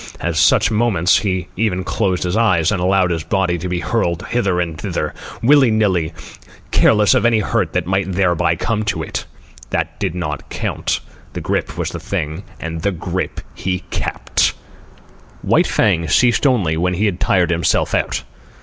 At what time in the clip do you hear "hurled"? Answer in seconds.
3.81-4.25